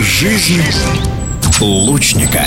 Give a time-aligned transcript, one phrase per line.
[0.00, 0.62] Жизнь
[1.60, 2.42] лучника.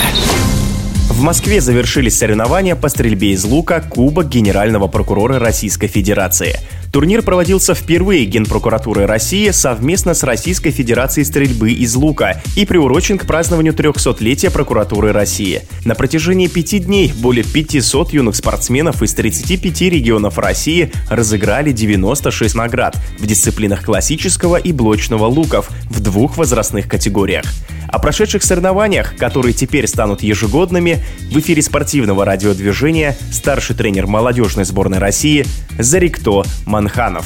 [1.08, 6.56] В Москве завершились соревнования по стрельбе из лука Кубок Генерального прокурора Российской Федерации.
[6.94, 13.26] Турнир проводился впервые Генпрокуратурой России совместно с Российской Федерацией стрельбы из лука и приурочен к
[13.26, 15.62] празднованию 300-летия Прокуратуры России.
[15.84, 22.96] На протяжении пяти дней более 500 юных спортсменов из 35 регионов России разыграли 96 наград
[23.18, 27.44] в дисциплинах классического и блочного луков в двух возрастных категориях.
[27.94, 30.98] О прошедших соревнованиях, которые теперь станут ежегодными,
[31.30, 35.46] в эфире спортивного радиодвижения старший тренер молодежной сборной России
[35.78, 37.24] Зарикто Манханов.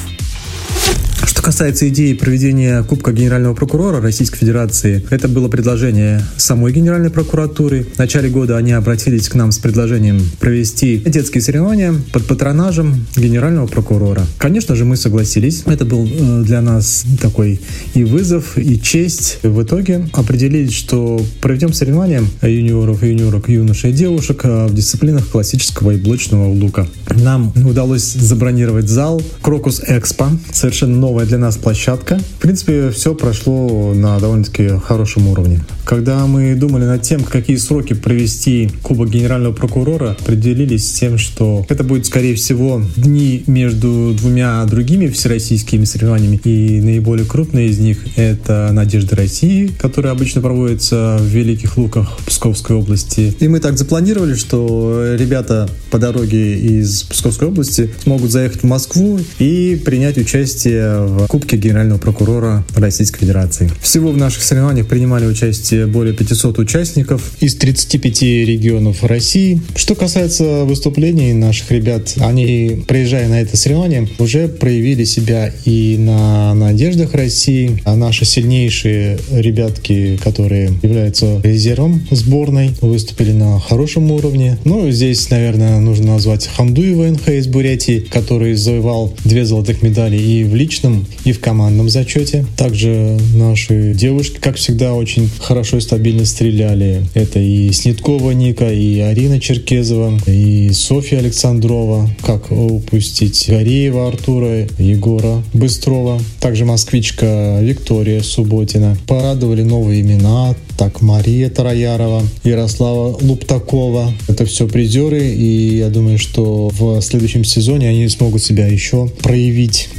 [1.39, 7.85] Что касается идеи проведения Кубка Генерального прокурора Российской Федерации, это было предложение самой Генеральной прокуратуры.
[7.95, 13.67] В начале года они обратились к нам с предложением провести детские соревнования под патронажем Генерального
[13.67, 14.23] прокурора.
[14.37, 15.63] Конечно же, мы согласились.
[15.65, 17.61] Это был э, для нас такой
[17.93, 19.39] и вызов, и честь.
[19.41, 25.91] В итоге определились, что проведем соревнования юниоров, юниорок, юношей и девушек э, в дисциплинах классического
[25.91, 26.85] и блочного лука.
[27.15, 32.17] Нам удалось забронировать зал Крокус Экспо, совершенно новая для нас площадка.
[32.17, 35.61] В принципе, все прошло на довольно-таки хорошем уровне.
[35.85, 41.65] Когда мы думали над тем, какие сроки провести Кубок Генерального прокурора, определились с тем, что
[41.69, 46.39] это будет, скорее всего, дни между двумя другими всероссийскими соревнованиями.
[46.43, 52.75] И наиболее крупные из них— это «Надежда России», которая обычно проводится в Великих Луках Псковской
[52.75, 53.33] области.
[53.39, 59.19] И мы так запланировали, что ребята по дороге из Псковской области смогут заехать в Москву
[59.39, 63.69] и принять участие в Кубке Генерального прокурора Российской Федерации.
[63.81, 69.61] Всего в наших соревнованиях принимали участие более 500 участников из 35 регионов России.
[69.75, 76.53] Что касается выступлений наших ребят, они, приезжая на это соревнование, уже проявили себя и на
[76.53, 84.57] надеждах России, а наши сильнейшие ребятки, которые являются резервом сборной, выступили на хорошем уровне.
[84.65, 90.43] Ну, здесь, наверное, нужно назвать Хамдуева НХ из Бурятии, который завоевал две золотых медали и
[90.43, 92.45] в личном, и в командном зачете.
[92.57, 97.03] Также наши девушки, как всегда, очень хорошо и стабильно стреляли.
[97.13, 102.09] Это и Снеткова Ника, и Арина Черкезова, и Софья Александрова.
[102.25, 106.19] Как упустить Гореева Артура, Егора Быстрова.
[106.39, 108.97] Также москвичка Виктория Субботина.
[109.07, 110.55] Порадовали новые имена.
[110.77, 114.13] Так, Мария Тараярова, Ярослава Луптакова.
[114.29, 119.89] Это все призеры, и я думаю, что в следующем сезоне они смогут себя еще проявить.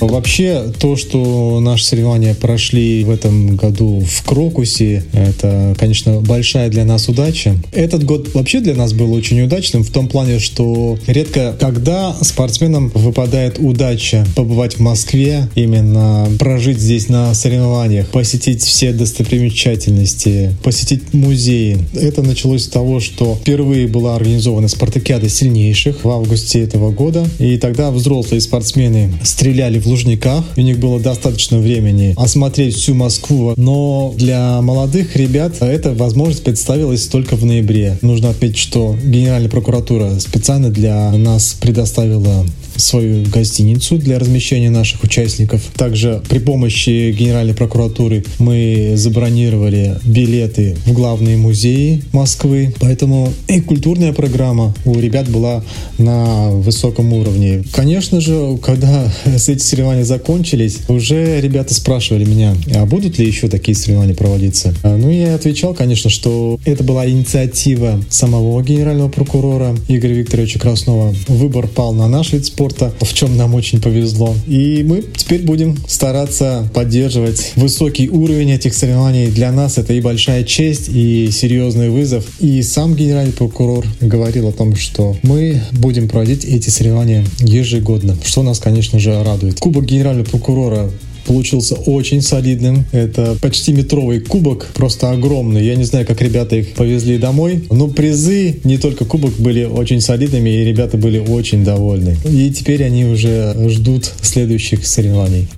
[0.00, 6.84] Вообще, то, что наши соревнования прошли в этом году в Крокусе, это, конечно, большая для
[6.84, 7.56] нас удача.
[7.72, 12.90] Этот год вообще для нас был очень удачным в том плане, что редко когда спортсменам
[12.94, 21.78] выпадает удача побывать в Москве, именно прожить здесь на соревнованиях, посетить все достопримечательности, посетить музеи.
[21.94, 27.56] Это началось с того, что впервые была организована спартакиада сильнейших в августе этого года, и
[27.58, 30.44] тогда взрослые спортсмены стреляли в Лужниках.
[30.56, 37.06] У них было достаточно времени осмотреть всю Москву, но для молодых ребят эта возможность представилась
[37.06, 37.98] только в ноябре.
[38.02, 42.44] Нужно отметить, что Генеральная прокуратура специально для нас предоставила
[42.76, 45.62] свою гостиницу для размещения наших участников.
[45.76, 52.74] Также при помощи Генеральной прокуратуры мы забронировали билеты в главные музеи Москвы.
[52.80, 55.62] Поэтому и культурная программа у ребят была
[55.98, 57.64] на высоком уровне.
[57.72, 63.76] Конечно же, когда эти соревнования закончились, уже ребята спрашивали меня, а будут ли еще такие
[63.76, 64.72] соревнования проводиться?
[64.84, 71.12] А, ну, я отвечал, конечно, что это была инициатива самого генерального прокурора Игоря Викторовича Краснова.
[71.26, 74.34] Выбор пал на наш вид спорта в чем нам очень повезло.
[74.46, 79.26] И мы теперь будем стараться поддерживать высокий уровень этих соревнований.
[79.26, 82.24] Для нас это и большая честь, и серьезный вызов.
[82.38, 88.44] И сам генеральный прокурор говорил о том, что мы будем проводить эти соревнования ежегодно, что
[88.44, 89.58] нас, конечно же, радует.
[89.64, 90.90] Кубок генерального прокурора
[91.26, 92.84] получился очень солидным.
[92.92, 95.64] Это почти метровый кубок, просто огромный.
[95.64, 100.02] Я не знаю, как ребята их повезли домой, но призы, не только кубок, были очень
[100.02, 102.18] солидными, и ребята были очень довольны.
[102.26, 105.48] И теперь они уже ждут следующих соревнований.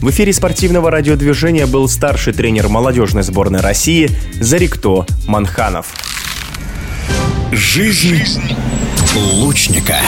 [0.00, 4.08] В эфире спортивного радиодвижения был старший тренер молодежной сборной России
[4.40, 5.92] Зарикто Манханов.
[7.52, 8.40] Жизнь
[9.34, 9.98] лучника.